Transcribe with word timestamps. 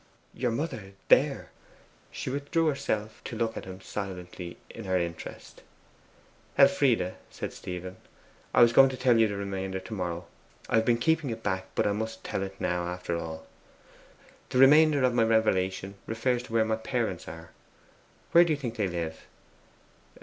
'Your 0.33 0.49
mother 0.49 0.93
THERE!' 1.09 1.51
She 2.09 2.31
withdrew 2.31 2.65
herself 2.65 3.21
to 3.25 3.35
look 3.37 3.55
at 3.55 3.65
him 3.65 3.81
silently 3.81 4.57
in 4.67 4.85
her 4.85 4.97
interest. 4.97 5.61
'Elfride,' 6.57 7.17
said 7.29 7.53
Stephen, 7.53 7.97
'I 8.55 8.63
was 8.63 8.73
going 8.73 8.89
to 8.89 8.97
tell 8.97 9.19
you 9.19 9.27
the 9.27 9.35
remainder 9.37 9.79
to 9.81 9.93
morrow 9.93 10.25
I 10.67 10.77
have 10.77 10.85
been 10.85 10.97
keeping 10.97 11.29
it 11.29 11.43
back 11.43 11.67
I 11.77 11.91
must 11.91 12.23
tell 12.23 12.41
it 12.41 12.59
now, 12.59 12.87
after 12.87 13.15
all. 13.15 13.45
The 14.49 14.57
remainder 14.57 15.03
of 15.03 15.13
my 15.13 15.21
revelation 15.23 15.93
refers 16.07 16.41
to 16.41 16.53
where 16.53 16.65
my 16.65 16.77
parents 16.77 17.27
are. 17.27 17.51
Where 18.31 18.43
do 18.43 18.51
you 18.53 18.57
think 18.57 18.77
they 18.77 18.87
live? 18.87 19.27